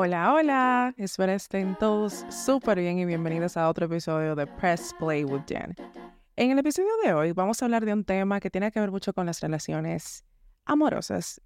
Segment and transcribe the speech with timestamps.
[0.00, 5.24] Hola, hola, espero estén todos súper bien y bienvenidos a otro episodio de Press Play
[5.24, 5.74] with Jen.
[6.36, 8.92] En el episodio de hoy vamos a hablar de un tema que tiene que ver
[8.92, 10.24] mucho con las relaciones
[10.66, 11.40] amorosas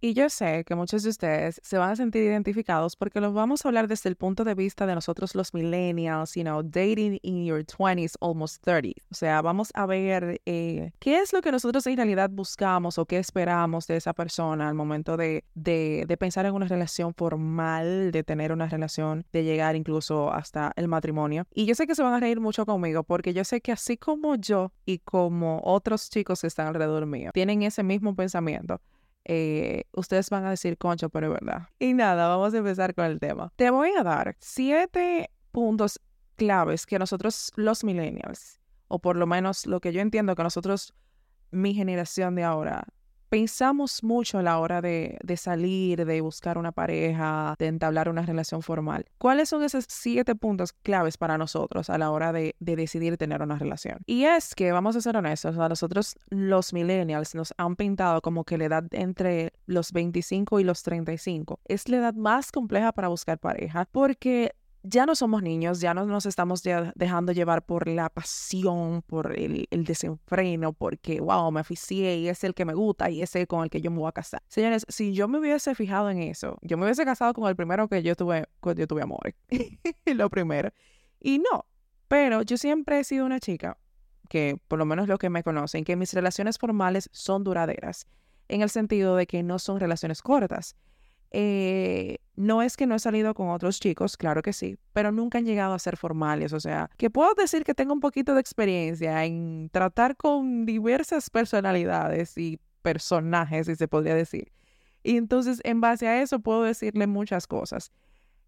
[0.00, 3.64] y yo sé que muchos de ustedes se van a sentir identificados porque los vamos
[3.64, 7.44] a hablar desde el punto de vista de nosotros los millennials, you know, dating in
[7.44, 8.94] your 20s, almost 30s.
[9.10, 13.06] O sea, vamos a ver eh, qué es lo que nosotros en realidad buscamos o
[13.06, 18.12] qué esperamos de esa persona al momento de, de, de pensar en una relación formal,
[18.12, 21.46] de tener una relación, de llegar incluso hasta el matrimonio.
[21.52, 23.96] Y yo sé que se van a reír mucho conmigo porque yo sé que así
[23.96, 28.80] como yo y como otros chicos que están alrededor mío tienen ese mismo pensamiento,
[29.28, 31.68] eh, ustedes van a decir, concho, pero es verdad.
[31.78, 33.52] Y nada, vamos a empezar con el tema.
[33.56, 36.00] Te voy a dar siete puntos
[36.36, 40.94] claves que nosotros los millennials, o por lo menos lo que yo entiendo que nosotros,
[41.50, 42.88] mi generación de ahora,
[43.28, 48.62] pensamos mucho a la hora de, salir, de buscar una pareja, de entablar una relación
[48.62, 49.06] formal.
[49.18, 53.58] ¿Cuáles son esos siete puntos claves para nosotros a la hora de, decidir tener una
[53.58, 53.98] relación?
[54.06, 58.44] Y es que, vamos a ser honestos, a nosotros los millennials nos han pintado como
[58.44, 63.08] que la edad entre los 25 y los 35 es la edad más compleja para
[63.08, 68.08] buscar pareja porque ya no somos niños, ya no nos estamos dejando llevar por la
[68.08, 73.22] pasión, por el, desenfreno, porque, wow, me aficié y es el que me gusta y
[73.22, 74.42] es el con el que yo me voy a casar.
[74.48, 77.88] Señores, si yo me hubiese fijado en eso, yo me hubiese casado con el primero
[77.88, 79.34] que yo tuve, cuando yo tuve amor,
[80.06, 80.70] lo primero.
[81.20, 81.66] Y no,
[82.06, 83.78] pero yo siempre he sido una chica
[84.28, 88.06] que, por lo menos lo que me conocen, que mis relaciones formales son duraderas,
[88.48, 90.76] en el sentido de que no son relaciones cortas.
[91.30, 95.38] Eh, no es que no he salido con otros chicos, claro que sí, pero nunca
[95.38, 96.52] han llegado a ser formales.
[96.52, 101.30] O sea, que puedo decir que tengo un poquito de experiencia en tratar con diversas
[101.30, 104.52] personalidades y personajes, si se podría decir.
[105.02, 107.92] Y entonces, en base a eso, puedo decirle muchas cosas.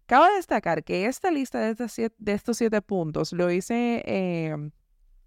[0.05, 4.71] Cabe destacar que esta lista de, estos siete puntos lo hice em,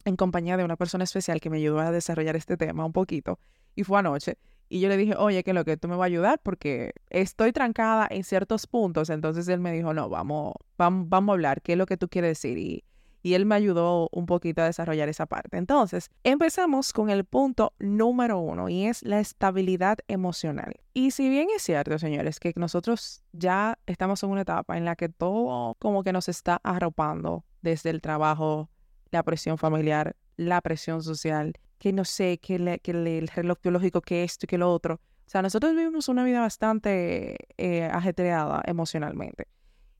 [0.05, 3.39] en compañía de una persona especial que me ayudó a desarrollar este tema un poquito,
[3.75, 4.37] y fue anoche.
[4.69, 7.53] Y yo le dije, oye, que lo que tú me vas a ayudar porque estoy
[7.53, 9.11] trancada en ciertos puntos.
[9.11, 12.09] Entonces él me dijo, no, vamos, vamos, vamos a hablar, ¿qué es lo que tú
[12.09, 12.59] quieres decir?
[12.59, 12.85] Y,
[13.25, 15.57] y él me ayudó un poquito a desarrollar esa parte.
[15.57, 20.75] Entonces, empezamos con el punto número uno y es la estabilidad emocional.
[20.93, 24.95] Y si bien es cierto, señores, que nosotros ya estamos en una etapa en la
[24.95, 28.69] que todo como que nos está arropando desde el trabajo,
[29.11, 34.47] la presión familiar, la presión social, que no sé, que, el reloj biológico, que esto
[34.47, 35.01] y que lo otro.
[35.27, 39.49] O sea, nosotros vivimos una vida bastante eh, ajetreada emocionalmente.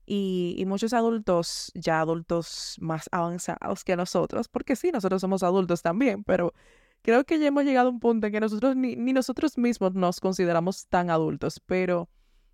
[0.05, 6.23] Y, muchos adultos, ya adultos más avanzados que nosotros, porque sí, nosotros somos adultos también,
[6.23, 6.53] pero
[7.01, 9.95] creo que ya hemos llegado a un punto en que nosotros ni, ni nosotros mismos
[9.95, 12.07] nos consideramos tan adultos, pero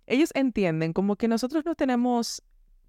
[0.06, 2.42] ellos entienden como que nosotros no tenemos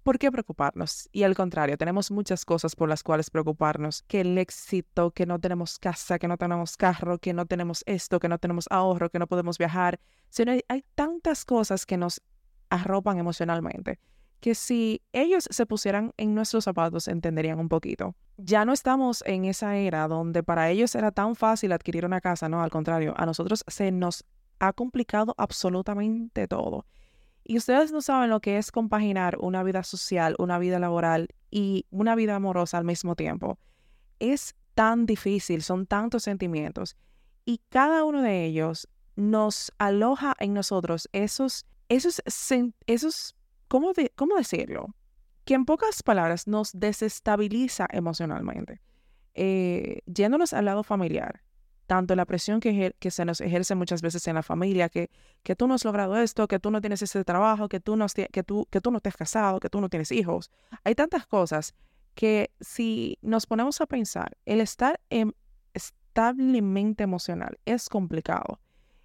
[0.04, 1.08] ¿por qué preocuparnos?
[1.10, 5.40] Y al contrario, tenemos muchas cosas por las cuales preocuparnos, que el éxito, que no
[5.40, 9.18] tenemos casa, que no tenemos carro, que no tenemos esto, que no tenemos ahorro, que
[9.18, 9.98] no podemos viajar.
[10.28, 12.22] Sino hay, hay tantas cosas que nos
[12.70, 13.98] arropan emocionalmente
[14.44, 18.14] que si ellos se pusieran en nuestros zapatos entenderían un poquito.
[18.36, 22.50] Ya no estamos en esa era donde para ellos era tan fácil adquirir una casa,
[22.50, 24.22] no, al contrario, a nosotros se nos
[24.58, 26.84] ha complicado absolutamente todo.
[27.44, 31.86] Y ustedes no saben lo que es compaginar una vida social, una vida laboral y
[31.90, 33.58] una vida amorosa al mismo tiempo.
[34.18, 36.96] Es tan difícil, son tantos sentimientos.
[37.44, 42.22] Y cada uno de ellos nos aloja en nosotros esos, esos,
[42.86, 43.36] esos,
[43.68, 44.94] ¿cómo, cómo decirlo?
[45.44, 48.80] Que en pocas palabras nos desestabiliza emocionalmente.
[49.34, 51.42] Eh, yéndonos al lado familiar,
[51.86, 55.10] tanto la presión que, se nos ejerce muchas veces en la familia, que,
[55.42, 58.06] que tú no has logrado esto, que tú no tienes ese trabajo, que tú, no,
[58.08, 60.50] que, tú, que tú no te has casado, que tú no tienes hijos.
[60.84, 61.74] Hay tantas cosas
[62.14, 65.00] que si nos ponemos a pensar, el estar
[65.74, 68.60] establemente emocional es complicado.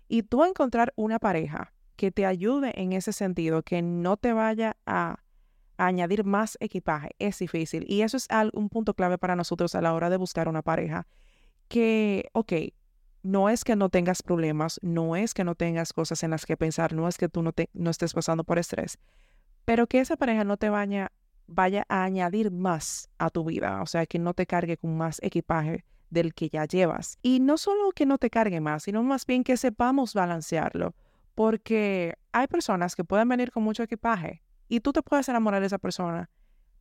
[0.07, 4.77] Y tú encontrar una pareja que te ayude en ese sentido, que no te vaya
[4.85, 5.17] a,
[5.77, 7.85] a añadir más equipaje, es difícil.
[7.87, 11.07] Y eso es un punto clave para nosotros a la hora de buscar una pareja
[11.69, 12.53] que, ok,
[13.23, 16.57] no es que no tengas problemas, no es que no tengas cosas en las que
[16.57, 18.97] pensar, no es que tú no, te, no estés pasando por estrés,
[19.65, 21.11] pero que esa pareja no te vaya,
[21.47, 25.19] vaya a añadir más a tu vida, o sea, que no te cargue con más
[25.21, 27.17] equipaje del que ya llevas.
[27.21, 30.95] Y no solo que no te cargue más, sino más bien que sepamos balancearlo,
[31.35, 35.67] porque hay personas que pueden venir con mucho equipaje y tú te puedes enamorar de
[35.67, 36.29] esa persona,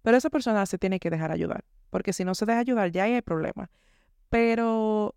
[0.03, 3.05] pero esa persona se tiene que dejar ayudar, porque si no se deja ayudar ya
[3.05, 3.71] hay problema.
[4.29, 5.15] Pero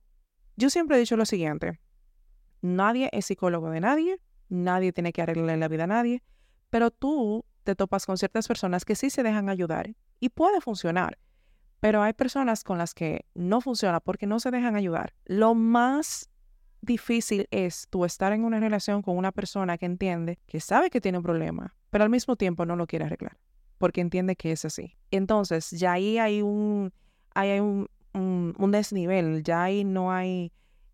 [0.56, 1.80] yo siempre he dicho lo siguiente,
[2.62, 4.20] nadie es psicólogo de nadie,
[4.50, 6.24] nadie tiene que arreglarle la vida a nadie,
[6.70, 11.18] pero tú te topas con ciertas personas que sí se dejan ayudar y puede funcionar.
[11.80, 15.14] Pero hay personas con las que no funciona porque no se dejan ayudar.
[15.26, 16.30] Lo más
[16.82, 21.02] difícil es tú estar en una relación con una persona que entiende que sabe que
[21.02, 23.38] tiene un problema, pero al mismo tiempo no lo quiere arreglar,
[23.78, 24.96] porque entiende que es así.
[25.12, 26.92] Entonces, ya ahí hay un,
[27.34, 30.52] hay un, un, desnivel, ya ahí no hay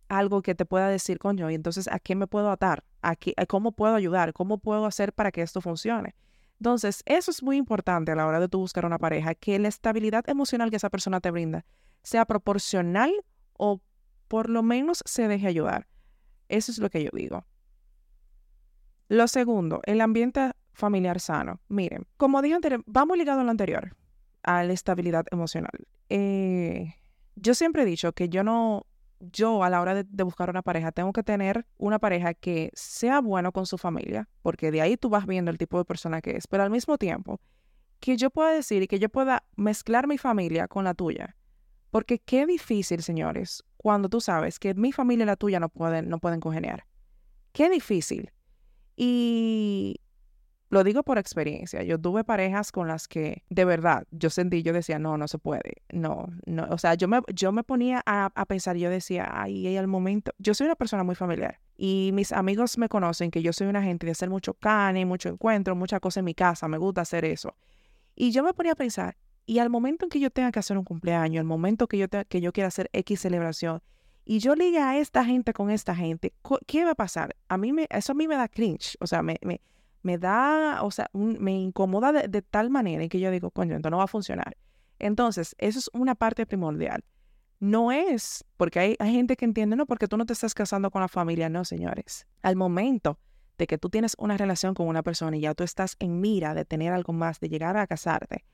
[0.07, 2.83] algo que te pueda decir, coño, y entonces, ¿a qué me puedo atar?
[3.01, 3.15] ¿A,
[3.47, 4.33] ¿Cómo puedo ayudar?
[4.33, 6.15] ¿Cómo puedo hacer para que esto funcione?
[6.59, 9.67] Entonces, eso es muy importante a la hora de tú buscar una pareja, que la
[9.67, 11.65] estabilidad emocional que esa persona te brinda
[12.03, 13.11] sea proporcional
[13.53, 13.81] o
[14.27, 15.87] por lo menos se deje ayudar.
[16.49, 17.45] Eso es lo que yo digo.
[19.09, 21.59] Lo segundo, el ambiente familiar sano.
[21.67, 23.95] Miren, como dije anterior, vamos ligado a lo anterior,
[24.43, 25.87] a la estabilidad emocional.
[26.09, 26.93] Eh,
[27.39, 28.85] yo siempre he dicho que yo no,
[29.19, 33.21] yo a la hora de, buscar una pareja, tengo que tener una pareja que sea
[33.21, 36.31] bueno con su familia, porque de ahí tú vas viendo el tipo de persona que
[36.31, 37.39] es, pero al mismo tiempo,
[37.99, 41.35] que yo pueda decir y que yo pueda mezclar mi familia con la tuya.
[41.89, 46.09] Porque qué difícil, señores, cuando tú sabes que mi familia y la tuya no pueden,
[46.09, 46.85] no pueden congeniar.
[47.53, 48.31] Qué difícil.
[48.95, 49.95] Y
[50.69, 51.83] lo digo por experiencia.
[51.83, 55.37] Yo tuve parejas con las que de verdad yo sentí, yo decía, no, no se
[55.37, 55.81] puede.
[55.91, 56.67] No, no.
[56.69, 60.31] O sea, yo me, yo me ponía a, a pensar, yo decía, ay, al momento.
[60.37, 63.83] Yo soy una persona muy familiar y mis amigos me conocen que yo soy una
[63.83, 66.67] gente de hacer mucho cane, mucho encuentro, muchas cosas en mi casa.
[66.67, 67.55] Me gusta hacer eso.
[68.15, 69.15] Y yo me ponía a pensar,
[69.45, 72.07] y al momento en que yo tenga que hacer un cumpleaños, al momento que yo,
[72.27, 73.81] que yo quiera hacer X celebración,
[74.25, 76.33] y yo ligue a esta gente con esta gente,
[76.65, 77.35] ¿qué va a pasar?
[77.47, 79.61] A mí me, eso a mí me da cringe, o sea, me, me,
[80.01, 83.91] me da, o sea, me incomoda de, tal manera en que yo digo, coño, entonces
[83.91, 84.57] no va a funcionar.
[84.99, 87.03] Entonces, eso es una parte primordial.
[87.59, 90.91] No es, porque hay, hay gente que entiende, no, porque tú no te estás casando
[90.91, 92.27] con la familia, no, señores.
[92.41, 93.19] Al momento
[93.57, 96.53] de que tú tienes una relación con una persona y ya tú estás en mira
[96.53, 98.45] de tener algo más, de llegar a casarte,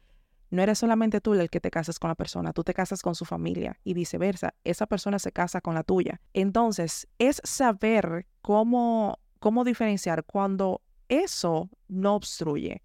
[0.53, 3.15] no eres solamente tú el que te casas con la persona, tú te casas con
[3.15, 4.53] su familia y viceversa.
[4.63, 6.21] Esa persona se casa con la tuya.
[6.31, 12.81] Entonces, es saber cómo, cómo diferenciar cuando eso no obstruye.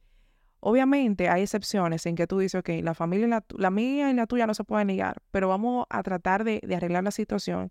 [0.60, 4.46] Obviamente hay excepciones en que tú dices, ok, la familia, la, mía y la tuya
[4.46, 7.70] no se pueden negar, pero vamos a tratar de, arreglar la situación.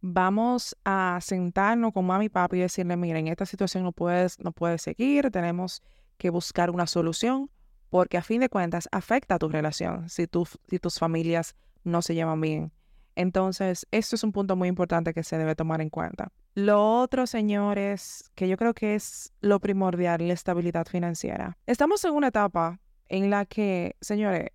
[0.00, 4.52] Vamos a sentarnos con mami y papi y decirle, miren, esta situación no puedes, no
[4.52, 5.82] puede seguir, tenemos
[6.18, 7.50] que buscar una solución
[7.90, 10.26] porque a fin de cuentas afecta a tu relación si,
[10.68, 12.72] si tus familias no se llevan bien.
[13.16, 16.32] Entonces, esto es un punto muy importante que se debe tomar en cuenta.
[16.54, 21.56] Lo otro, señores, que yo creo que es lo primordial, la estabilidad financiera.
[21.66, 24.48] Estamos en una etapa en la que, señores,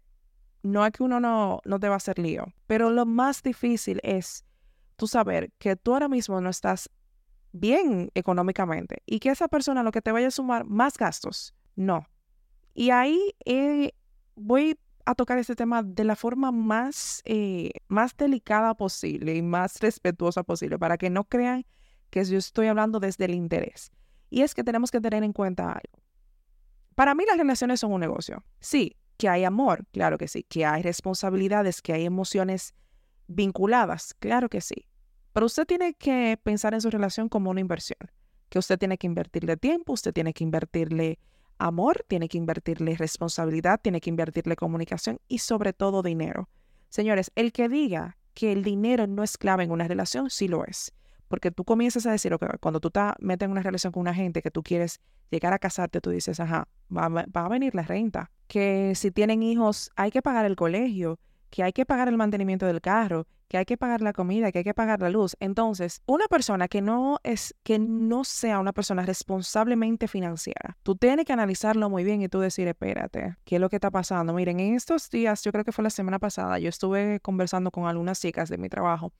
[0.61, 3.99] no es que uno no, no te va a hacer lío, pero lo más difícil
[4.03, 4.43] es
[4.95, 6.89] tú saber que tú ahora mismo no estás
[7.51, 11.53] bien económicamente y que esa persona lo que te vaya a sumar más gastos.
[11.75, 12.05] No,
[12.73, 13.93] y ahí eh,
[14.35, 19.79] voy a tocar este tema de la forma más, eh, más delicada posible y más
[19.79, 21.65] respetuosa posible para que no crean
[22.09, 23.91] que yo estoy hablando desde el interés.
[24.29, 26.03] Y es que tenemos que tener en cuenta algo.
[26.95, 28.43] Para mí las relaciones son un negocio.
[28.59, 32.73] Sí, que hay amor, claro que sí, que hay responsabilidades, que hay emociones
[33.27, 34.87] vinculadas, claro que sí.
[35.33, 37.99] Pero usted tiene que pensar en su relación como una inversión,
[38.49, 41.19] que usted tiene que invertirle tiempo, usted tiene que invertirle
[41.57, 46.49] amor, tiene que invertirle responsabilidad, tiene que invertirle comunicación y sobre todo dinero.
[46.89, 50.65] Señores, el que diga que el dinero no es clave en una relación, sí lo
[50.65, 50.93] es.
[51.27, 54.41] Porque tú comienzas a decir, cuando tú te metes en una relación con una gente
[54.41, 54.99] que tú quieres
[55.31, 58.31] llegar a casarte, tú dices, ajá, va, va a venir la renta.
[58.47, 62.65] Que si tienen hijos, hay que pagar el colegio, que hay que pagar el mantenimiento
[62.65, 65.35] del carro, que hay que pagar la comida, que hay que pagar la luz.
[65.39, 71.25] Entonces, una persona que no es que no sea una persona responsablemente financiera, tú tienes
[71.25, 74.33] que analizarlo muy bien y tú decir, espérate, ¿qué es lo que está pasando?
[74.33, 77.85] Miren, en estos días, yo creo que fue la semana pasada, yo estuve conversando con
[77.85, 79.13] algunas chicas de mi trabajo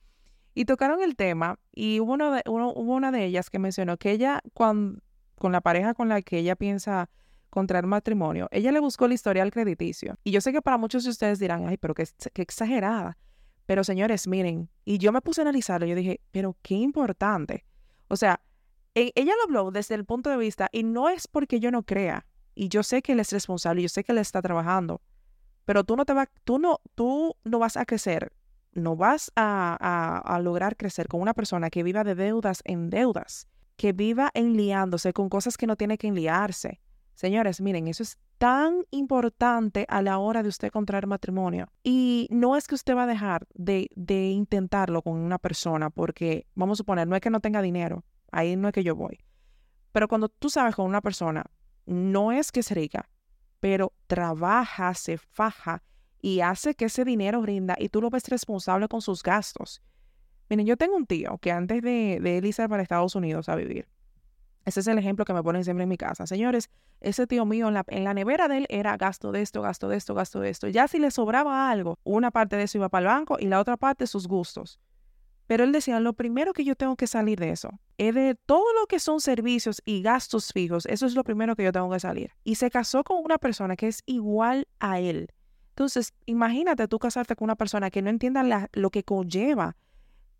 [0.56, 4.10] y tocaron el tema y hubo, uno de, hubo una de ellas que mencionó que
[4.10, 5.02] ella con
[5.38, 7.10] la pareja con la que ella piensa
[7.50, 10.18] contraer matrimonio, ella le buscó el historial crediticio.
[10.24, 13.18] Y yo sé que para muchos de ustedes dirán, ay, pero qué, exagerada.
[13.66, 17.66] Pero señores, miren, y yo me puse a analizarlo, yo dije, pero qué importante.
[18.08, 18.40] O sea,
[18.94, 21.82] e, ella lo habló desde el punto de vista, y no es porque yo no
[21.82, 25.02] crea, y yo sé que él es responsable, yo sé que él está trabajando,
[25.66, 28.32] pero tú no te vas, tú no, tú no vas a crecer,
[28.76, 32.90] no vas a, a, a lograr crecer con una persona que viva de deudas en
[32.90, 36.80] deudas, que viva enliándose con cosas que no tiene que enliarse.
[37.14, 41.68] Señores, miren, eso es tan importante a la hora de usted contraer matrimonio.
[41.82, 46.46] Y no es que usted va a dejar de, de intentarlo con una persona porque,
[46.54, 49.18] vamos a suponer, no es que no tenga dinero, ahí no es que yo voy.
[49.92, 51.44] Pero cuando tú sabes con una persona
[51.86, 53.08] no es que es rica,
[53.60, 55.82] pero trabaja, se faja
[56.26, 59.80] y hace que ese dinero rinda y tú lo ves responsable con sus gastos.
[60.50, 63.54] Miren, yo tengo un tío que antes de, de él irse para Estados Unidos a
[63.54, 63.86] vivir,
[64.64, 66.26] ese es el ejemplo que me ponen siempre en mi casa.
[66.26, 66.68] Señores,
[67.00, 69.86] ese tío mío en la, en la, nevera de él era gasto de esto, gasto
[69.88, 70.66] de esto, gasto de esto.
[70.66, 73.60] Ya si le sobraba algo, una parte de eso iba para el banco y la
[73.60, 74.80] otra parte sus gustos.
[75.46, 78.64] Pero él decía, lo primero que yo tengo que salir de eso es de todo
[78.80, 80.86] lo que son servicios y gastos fijos.
[80.86, 82.32] Eso es lo primero que yo tengo que salir.
[82.42, 85.30] Y se casó con una persona que es igual a él.
[85.76, 89.76] Entonces, imagínate tú casarte con una persona que no entienda lo que conlleva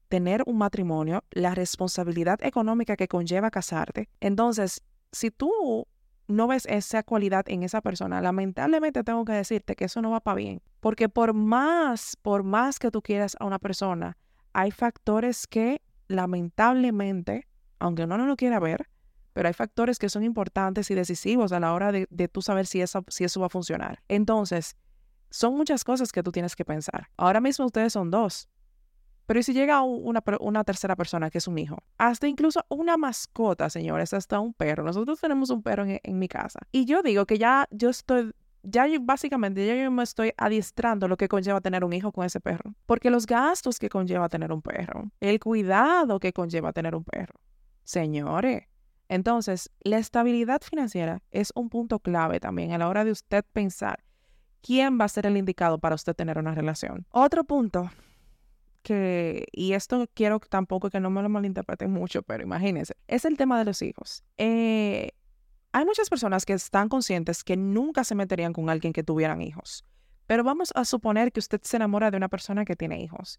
[0.08, 4.08] tener un matrimonio, la responsabilidad económica que conlleva casarte.
[4.20, 5.86] Entonces, si tú
[6.26, 10.20] no ves esa cualidad en esa persona, lamentablemente tengo que decirte que eso no va
[10.20, 10.62] para bien.
[10.80, 14.16] Porque por más, por más que tú quieras a una persona,
[14.54, 17.46] hay factores que lamentablemente,
[17.78, 18.88] aunque uno no lo quiera ver,
[19.34, 22.80] pero hay factores que son importantes y decisivos a la hora de, tú saber si
[22.80, 24.02] eso, si eso va a funcionar.
[24.08, 24.76] Entonces,
[25.30, 27.08] son muchas cosas que tú tienes que pensar.
[27.16, 28.48] Ahora mismo ustedes son dos,
[29.26, 31.78] pero ¿y si llega una, tercera persona que es un hijo?
[31.98, 34.84] Hasta incluso una mascota, señores, hasta un perro.
[34.84, 36.60] Nosotros tenemos un perro en, en mi casa.
[36.70, 38.32] Y yo digo que ya yo estoy
[38.68, 42.40] ya básicamente ya yo me estoy adiestrando lo que conlleva tener un hijo con ese
[42.40, 42.74] perro.
[42.86, 47.34] Porque los gastos que conlleva tener un perro, el cuidado que conlleva tener un perro.
[47.84, 48.64] Señores,
[49.08, 54.02] entonces la estabilidad financiera es un punto clave también a la hora de usted pensar
[54.66, 57.06] quién va a ser el indicado para usted tener una relación.
[57.10, 57.88] Otro punto
[58.82, 63.36] que, y esto quiero tampoco que no me lo malinterpreten mucho, pero imagínense, es el
[63.36, 64.24] tema de los hijos.
[64.38, 65.10] Eh,
[65.70, 69.84] hay muchas personas que están conscientes que nunca se meterían con alguien que tuvieran hijos.
[70.26, 73.38] Pero vamos a suponer que usted se enamora de una persona que tiene hijos.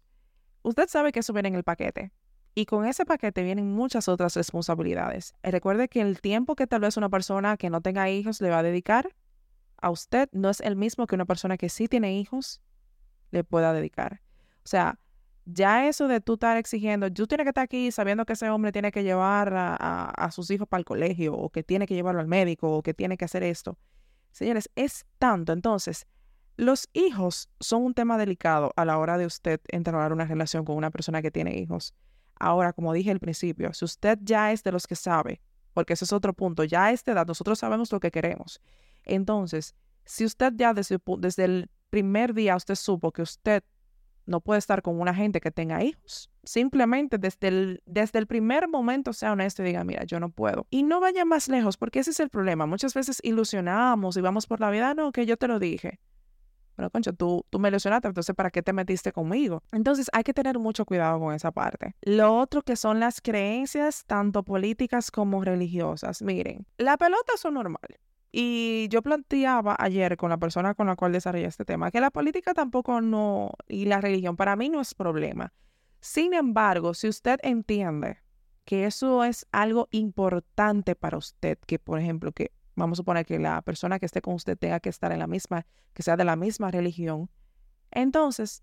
[0.62, 2.10] Usted sabe que eso viene en el paquete.
[2.54, 5.34] Y con ese paquete vienen muchas otras responsabilidades.
[5.44, 8.48] Y recuerde que el tiempo que tal vez una persona que no tenga hijos le
[8.48, 9.10] va a dedicar
[9.80, 12.60] a usted no es el mismo que una persona que sí tiene hijos
[13.30, 14.20] le pueda dedicar.
[14.64, 14.98] O sea,
[15.44, 18.70] ya eso de tú estar exigiendo, tú tienes que estar aquí sabiendo que ese hombre
[18.70, 22.26] tiene que llevar a, sus hijos para el colegio, o que tiene que llevarlo al
[22.26, 23.78] médico, o que tiene que hacer esto.
[24.30, 25.52] Señores, es tanto.
[25.52, 26.06] Entonces,
[26.56, 30.76] los hijos son un tema delicado a la hora de usted entrar una relación con
[30.76, 31.94] una persona que tiene hijos.
[32.38, 35.40] Ahora, como dije al principio, si usted ya es de los que sabe,
[35.72, 38.60] porque ese es otro punto, ya a esta edad nosotros sabemos lo que queremos.
[39.08, 39.74] Entonces,
[40.04, 40.98] si usted ya desde,
[41.44, 43.64] el primer día usted supo que usted
[44.26, 46.30] no puede estar con una gente que tenga hijos.
[46.44, 50.66] Simplemente desde el, desde el primer momento sea honesto y diga, mira, yo no puedo.
[50.70, 52.66] Y no vaya más lejos, porque ese es el problema.
[52.66, 55.98] Muchas veces ilusionamos y vamos por la vida, no, que yo te lo dije.
[56.76, 59.62] Pero, concha, tú, tú me ilusionaste, entonces, ¿para qué te metiste conmigo?
[59.72, 61.96] Entonces, hay que tener mucho cuidado con esa parte.
[62.02, 66.22] Lo otro que son las creencias, tanto políticas como religiosas.
[66.22, 67.98] Miren, la pelota es normal.
[68.30, 72.10] Y yo planteaba ayer con la persona con la cual desarrollé este tema que la
[72.10, 75.52] política tampoco no, y la religión para mí no es problema.
[76.00, 78.18] Sin embargo, si usted entiende
[78.64, 83.38] que eso es algo importante para usted, que por ejemplo, que vamos a suponer que
[83.38, 86.24] la persona que esté con usted tenga que estar en la misma, que sea de
[86.24, 87.30] la misma religión,
[87.90, 88.62] entonces,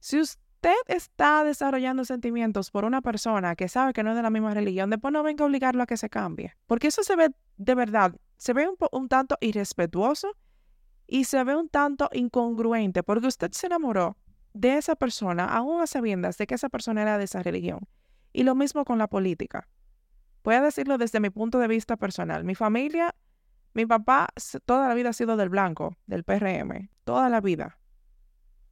[0.00, 4.30] si usted está desarrollando sentimientos por una persona que sabe que no es de la
[4.30, 7.30] misma religión, después no venga a obligarlo a que se cambie, porque eso se ve
[7.56, 10.36] de verdad se ve un, tanto irrespetuoso
[11.06, 14.16] y se ve un tanto incongruente porque usted se enamoró
[14.52, 17.86] de esa persona aún a sabiendas de que esa persona era de esa religión.
[18.32, 19.68] Y lo mismo con la política.
[20.42, 22.42] Voy a decirlo desde mi punto de vista personal.
[22.42, 23.14] Mi familia,
[23.74, 24.26] mi papá
[24.66, 27.78] toda la vida ha sido del blanco, del PRM, toda la vida.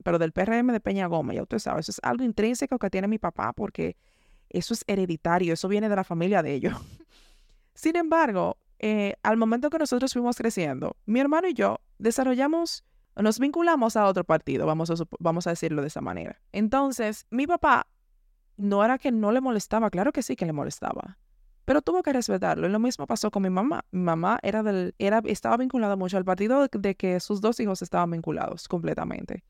[0.02, 3.06] Pero del PRM de Peña Gómez, ya usted sabe, eso es algo intrínseco que tiene
[3.06, 3.96] mi papá porque
[4.48, 6.74] eso es hereditario, eso viene de la familia de ellos.
[7.74, 12.82] Sin embargo, eh, al momento que nosotros fuimos creciendo, mi hermano y yo desarrollamos,
[13.14, 16.40] nos vinculamos a otro partido, vamos a, vamos a decirlo de esa manera.
[16.52, 17.86] Entonces, mi papá
[18.56, 21.18] no era que no le molestaba, claro que sí que le molestaba,
[21.66, 22.66] pero tuvo que respetarlo.
[22.66, 23.84] Y lo mismo pasó con mi mamá.
[23.90, 27.82] Mi mamá era del, era, estaba vinculada mucho al partido de que sus dos hijos
[27.82, 29.44] estaban vinculados completamente.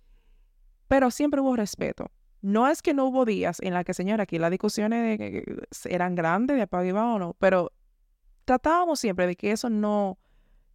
[0.88, 2.10] Pero siempre hubo respeto.
[2.42, 5.20] No es que no hubo días en la que, señora, aquí las discusiones
[5.84, 7.70] eran grandes de apago o no, pero
[8.50, 10.19] tratábamos siempre de que eso no,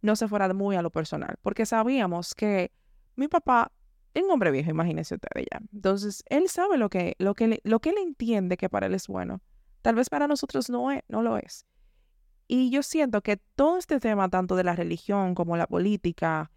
[0.00, 2.72] no se fuera muy a lo personal, porque sabíamos que
[3.16, 3.70] mi papá
[4.14, 5.60] es un hombre viejo, imagínese usted ya.
[5.74, 9.08] Entonces, él sabe lo que, lo que, lo que él entiende que para él es
[9.08, 9.42] bueno.
[9.82, 11.66] Tal vez para nosotros no, es, no lo es.
[12.48, 16.50] Y yo siento que todo este tema, tanto de la religión como la política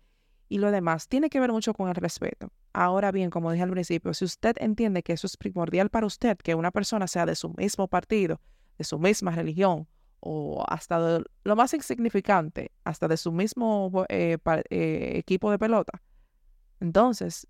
[0.48, 2.50] y lo demás, tiene que ver mucho con el respeto.
[2.72, 6.38] Ahora bien, como dije al principio, si usted entiende que eso es primordial para usted,
[6.38, 8.40] que una persona sea de su mismo partido,
[8.78, 9.86] de su misma religión
[10.20, 14.38] o hasta lo más insignificante, hasta de su mismo eh,
[14.70, 16.02] eh, equipo de pelota.
[16.80, 17.48] Entonces,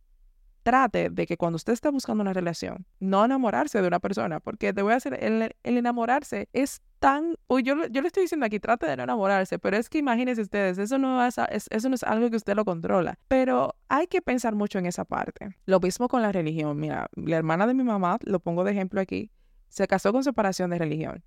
[0.63, 4.73] trate de que cuando usted está buscando una relación, no enamorarse de una persona, porque
[4.73, 8.59] te voy a decir, el, enamorarse es tan, o yo, yo le estoy diciendo aquí,
[8.59, 11.37] trate de no enamorarse, pero es que imagínense ustedes, eso no es,
[11.69, 15.05] eso no es algo que usted lo controla, pero hay que pensar mucho en esa
[15.05, 15.57] parte.
[15.65, 18.99] Lo mismo con la religión, mira, la hermana de mi mamá, lo pongo de ejemplo
[18.99, 19.31] aquí,
[19.69, 21.23] se casó con separación de religión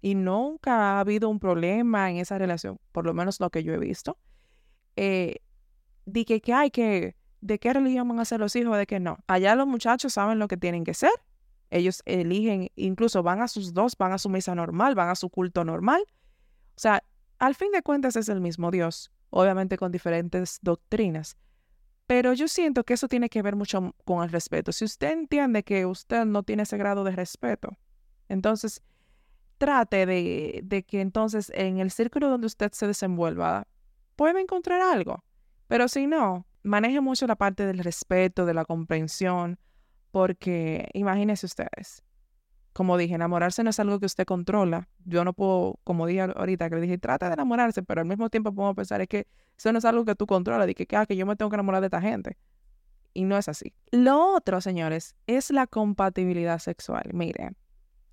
[0.00, 3.72] y nunca ha habido un problema en esa relación, por lo menos lo que yo
[3.72, 4.18] he visto.
[4.96, 5.36] Eh,
[6.06, 9.00] de que, que hay que de qué religión van a ser los hijos, de qué
[9.00, 9.18] no.
[9.26, 11.12] Allá los muchachos saben lo que tienen que ser.
[11.70, 15.28] Ellos eligen, incluso van a sus dos, van a su misa normal, van a su
[15.28, 16.02] culto normal.
[16.76, 17.04] O sea,
[17.38, 21.36] al fin de cuentas es el mismo Dios, obviamente con diferentes doctrinas.
[22.06, 24.72] Pero yo siento que eso tiene que ver mucho con el respeto.
[24.72, 27.76] Si usted entiende que usted no tiene ese grado de respeto,
[28.28, 28.82] entonces
[29.58, 33.66] trate de, de que entonces en el círculo donde usted se desenvuelva
[34.16, 35.24] pueda encontrar algo.
[35.66, 39.58] Pero si no, maneje mucho la parte del respeto, de la comprensión,
[40.10, 42.02] porque imagínense ustedes,
[42.72, 44.88] como dije, enamorarse no es algo que usted controla.
[45.04, 48.30] Yo no puedo, como dije ahorita, que le dije, trata de enamorarse, pero al mismo
[48.30, 51.04] tiempo podemos pensar es que eso no es algo que tú controlas, de que, ah,
[51.04, 52.36] que yo me tengo que enamorar de esta gente.
[53.14, 53.74] Y no es así.
[53.90, 57.10] Lo otro, señores, es la compatibilidad sexual.
[57.12, 57.56] Miren,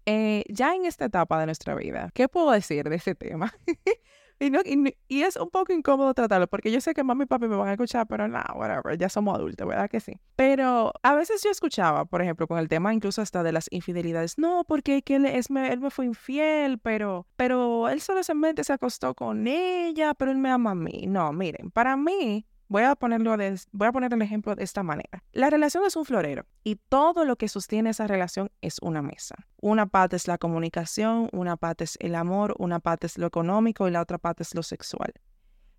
[0.05, 3.53] eh, ya en esta etapa de nuestra vida, ¿qué puedo decir de este tema?
[4.37, 7.47] Y, no, y, es un poco incómodo tratarlo, porque yo sé que mami y papi
[7.47, 10.19] me van a escuchar, pero no, whatever, ya somos adultos, ¿verdad que sí?
[10.35, 14.37] Pero a veces yo escuchaba, por ejemplo, con el tema incluso hasta de las infidelidades,
[14.37, 19.13] no, porque que él, es, él me fue infiel, pero, pero él solamente se acostó
[19.13, 21.05] con ella, pero él me ama a mí.
[21.07, 23.35] No, miren, para mí, Voy a, ponerlo
[23.71, 25.23] voy a poner el ejemplo de esta manera.
[25.33, 29.35] La relación es un florero y todo lo que sostiene esa relación es una mesa.
[29.61, 33.87] Una parte es la comunicación, una parte es el amor, una parte es lo económico
[33.87, 35.13] y la otra parte es lo sexual.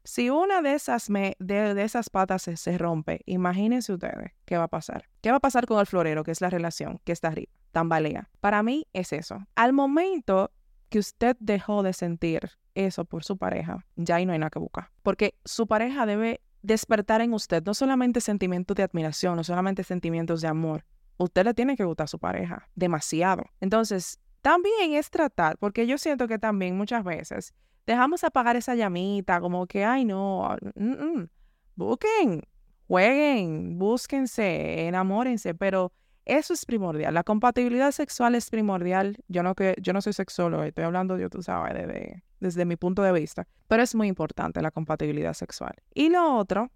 [0.05, 4.69] Si una de esas, de, esas patas se, se, rompe, imagínense ustedes qué va a
[4.69, 5.09] pasar.
[5.21, 7.51] ¿Qué va a pasar con el florero, que es la relación, que está arriba?
[7.73, 8.31] Tambalea.
[8.39, 9.45] Para mí es eso.
[9.57, 10.53] Al momento
[10.91, 14.61] que usted dejó de sentir eso por su pareja, ya ahí no hay nada que
[14.61, 14.91] buscar.
[15.03, 20.41] Porque su pareja debe despertar en usted no solamente sentimientos de admiración, no solamente sentimientos
[20.41, 20.85] de amor.
[21.17, 23.45] Usted le tiene que gustar a su pareja demasiado.
[23.61, 27.55] Entonces, también es tratar, porque yo siento que también muchas veces
[27.87, 31.29] dejamos apagar esa llamita, como que, ay, no, mm, mm,
[31.77, 32.43] busquen,
[32.89, 35.93] jueguen, búsquense, enamórense, pero
[36.27, 37.15] eso es primordial.
[37.15, 39.17] La compatibilidad sexual es primordial.
[39.29, 42.77] Yo no, que, yo no soy sexólogo, estoy hablando, yo tú sabes, de, desde mi
[42.77, 45.75] punto de vista, pero es muy importante la compatibilidad sexual.
[45.95, 46.73] Y lo otro,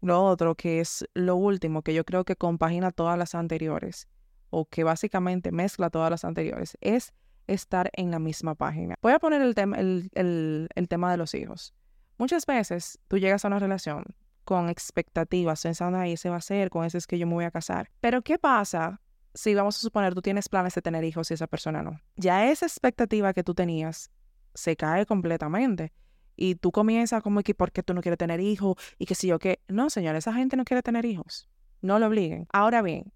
[0.00, 4.06] lo otro que es lo último que yo creo que compagina todas las anteriores
[4.50, 7.12] o que básicamente mezcla todas las anteriores es
[7.48, 8.94] estar en la misma página.
[9.02, 11.74] Voy a poner el, tema el, el tema de los hijos.
[12.16, 14.04] Muchas veces tú llegas a una relación
[14.48, 17.44] con expectativas, pensando ahí se va a hacer, con ese es que yo me voy
[17.44, 17.90] a casar.
[18.00, 18.98] Pero ¿qué pasa
[19.34, 22.00] si vamos a suponer tú tienes planes de tener hijos y esa persona no?
[22.16, 24.10] Ya esa expectativa que tú tenías
[24.54, 25.92] se cae completamente.
[26.34, 28.76] Y tú comienzas como que, ¿por qué tú no quieres tener hijos?
[28.96, 29.60] Y que si yo qué.
[29.68, 31.46] No, señor, esa gente no quiere tener hijos.
[31.82, 32.46] No lo obliguen.
[32.50, 33.12] Ahora bien,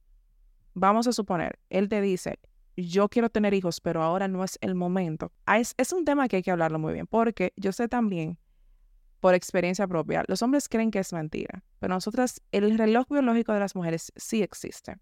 [0.74, 2.40] vamos a suponer, él te dice,
[2.76, 5.32] yo quiero tener hijos, pero ahora no es el momento.
[5.46, 8.36] Ah, es un tema que hay que hablarlo muy bien, porque yo sé también,
[9.22, 13.60] por experiencia propia, los hombres creen que es mentira, pero nosotras, el reloj biológico de
[13.60, 14.98] las mujeres sí existe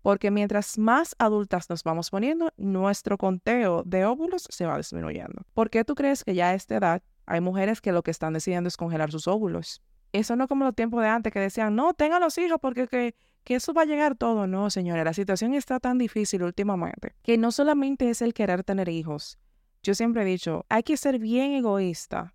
[0.00, 5.42] porque mientras más adultas nos vamos poniendo, nuestro conteo de óvulos se va disminuyendo.
[5.52, 8.32] ¿Por qué tú crees que ya a esta edad hay mujeres que lo que están
[8.32, 9.82] decidiendo es congelar sus óvulos?
[10.14, 13.14] Eso no como los tiempos de antes que decían, no, tengan los hijos porque que,
[13.44, 14.46] que eso va a llegar todo.
[14.46, 18.88] No, señora, la situación está tan difícil últimamente que no solamente es el querer tener
[18.88, 19.38] hijos.
[19.82, 22.32] Yo siempre he dicho, hay que ser bien egoísta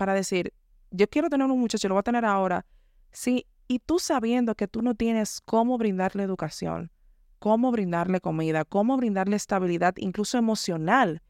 [0.00, 0.54] para decir,
[0.90, 2.64] yo quiero tener un muchacho, lo voy a tener ahora.
[3.12, 6.90] Sí, y tú sabiendo que tú no tienes cómo brindarle educación,
[7.38, 11.20] cómo brindarle comida, cómo brindarle estabilidad, incluso emocional.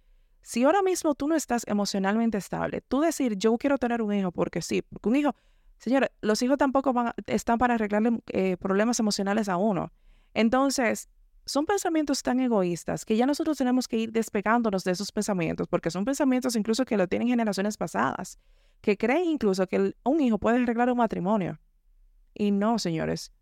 [0.43, 4.31] Si ahora mismo tú no estás emocionalmente estable, tú decir, yo quiero tener un hijo
[4.31, 5.35] porque sí, porque un hijo,
[5.79, 9.91] señores, los hijos tampoco van, están para arreglarle eh, problemas emocionales a uno.
[10.33, 11.09] Entonces,
[11.47, 15.91] son pensamientos tan egoístas que ya nosotros tenemos que ir despegándonos de esos pensamientos, porque
[15.91, 18.39] son pensamientos incluso que lo tienen generaciones pasadas,
[18.81, 21.59] que creen incluso que un hijo puede arreglar un matrimonio.
[22.35, 23.33] Y no, señores,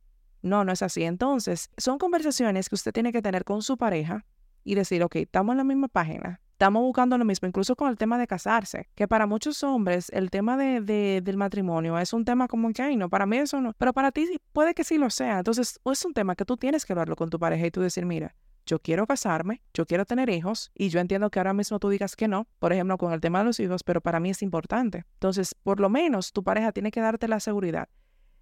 [0.42, 1.04] no, no es así.
[1.04, 4.24] Entonces, son conversaciones que usted tiene que tener con su pareja
[4.64, 7.96] y decir, ok, estamos en la misma página, estamos buscando lo mismo, incluso con el
[7.96, 12.48] tema de casarse, que para muchos hombres el tema de, del matrimonio es un tema
[12.48, 15.08] como que, ay, no, para mí eso no, pero para ti puede que sí lo
[15.08, 15.38] sea.
[15.38, 18.04] Entonces, es un tema que tú tienes que hablarlo con tu pareja y tú decir,
[18.04, 18.34] mira,
[18.66, 22.16] yo quiero casarme, yo quiero tener hijos y yo entiendo que ahora mismo tú digas
[22.16, 25.04] que no, por ejemplo, con el tema de los hijos, pero para mí es importante.
[25.14, 27.88] Entonces, por lo menos tu pareja tiene que darte la seguridad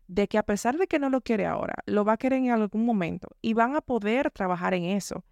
[0.07, 2.51] de que a pesar de que no lo quiere ahora, lo va a querer en
[2.51, 5.23] algún momento y van a poder trabajar en eso.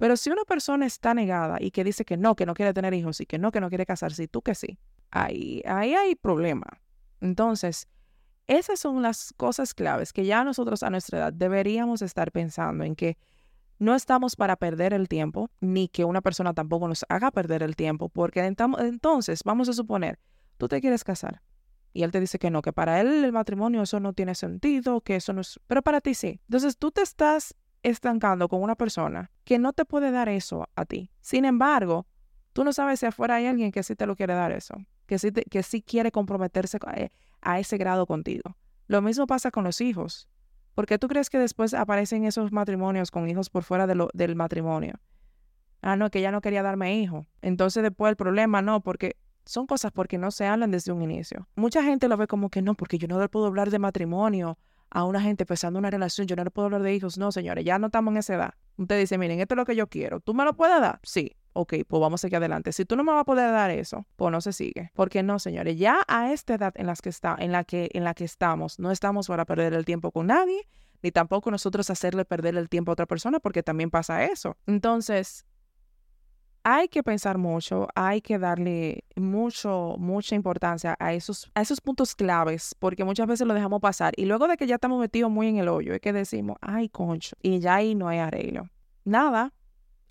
[0.00, 2.94] Pero si una persona está negada y que dice que no, que no quiere tener
[2.94, 4.78] hijos y que no, que no quiere casarse y tú que sí,
[5.10, 6.64] ahí, ahí hay problema.
[7.20, 7.86] Entonces,
[8.46, 12.96] esas son las cosas claves que ya nosotros a nuestra edad deberíamos estar pensando en
[12.96, 13.18] que
[13.78, 17.76] no estamos para perder el tiempo, ni que una persona tampoco nos haga perder el
[17.76, 20.18] tiempo, porque entonces vamos a suponer,
[20.56, 21.42] tú te quieres casar
[21.92, 25.02] y él te dice que no, que para él el matrimonio eso no tiene sentido,
[25.02, 26.40] que eso no es, pero para ti sí.
[26.48, 30.84] Entonces tú te estás estancando con una persona que no te puede dar eso a
[30.84, 31.10] ti.
[31.20, 32.06] Sin embargo,
[32.52, 34.74] tú no sabes si afuera hay alguien que sí te lo quiere dar eso,
[35.06, 38.56] que sí, que sí quiere comprometerse eh, a ese grado contigo.
[38.86, 40.28] Lo mismo pasa con los hijos.
[40.74, 44.94] ¿Por qué tú crees que después aparecen esos matrimonios con hijos por fuera del matrimonio?
[45.82, 47.26] Ah, no, que ella no quería darme hijo.
[47.42, 51.48] Entonces después el problema no, porque son cosas porque no se hablan desde un inicio.
[51.56, 54.58] Mucha gente lo ve como que no, porque yo no puedo hablar de matrimonio
[54.90, 57.18] a una gente empezando una relación, yo no le puedo hablar de hijos.
[57.18, 58.54] No, señores, ya no estamos en esa edad.
[58.76, 60.20] Usted dice, miren, esto es lo que yo quiero.
[60.20, 61.00] ¿Tú me lo puedes dar?
[61.02, 62.72] Sí ok, pues vamos a seguir adelante.
[62.72, 64.90] Si tú no me vas a poder dar eso, pues no se sigue.
[64.94, 68.04] Porque no, señores, ya a esta edad en, las que está, en, la que, en
[68.04, 70.66] la que estamos, no estamos para perder el tiempo con nadie,
[71.02, 74.56] ni tampoco nosotros hacerle perder el tiempo a otra persona, porque también pasa eso.
[74.66, 75.44] Entonces,
[76.62, 82.14] hay que pensar mucho, hay que darle mucho, mucha importancia a esos, a esos puntos
[82.14, 85.48] claves, porque muchas veces lo dejamos pasar y luego de que ya estamos metidos muy
[85.48, 88.68] en el hoyo, es que decimos, ay, concho, y ya ahí no hay arreglo.
[89.04, 89.52] Nada,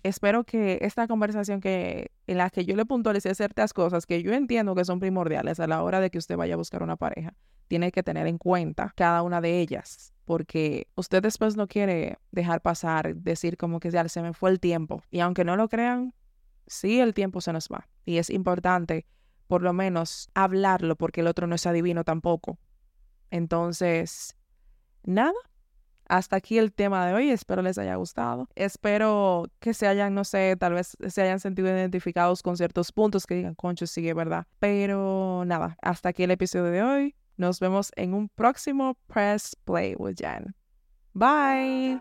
[0.02, 4.32] espero que esta conversación que en la que yo le puntualicé ciertas cosas que yo
[4.32, 7.34] entiendo que son primordiales a la hora de que usted vaya a buscar una pareja,
[7.68, 12.60] tiene que tener en cuenta cada una de ellas, porque usted después no quiere dejar
[12.60, 15.02] pasar, decir como que ya se me fue el tiempo.
[15.12, 16.12] Y aunque no lo crean,
[16.70, 17.88] sí el tiempo se nos va.
[18.04, 19.06] Y es importante
[19.46, 22.58] por lo menos hablarlo porque el otro no es adivino tampoco.
[23.30, 24.36] Entonces,
[25.02, 25.34] nada,
[26.08, 27.30] hasta aquí el tema de hoy.
[27.30, 28.48] Espero les haya gustado.
[28.54, 33.26] Espero que se hayan, no sé, tal vez se hayan sentido identificados con ciertos puntos
[33.26, 34.46] que digan, concho, sigue, ¿verdad?
[34.58, 37.16] Pero nada, hasta aquí el episodio de hoy.
[37.36, 40.54] Nos vemos en un próximo Press Play with Jan.
[41.14, 42.00] Bye.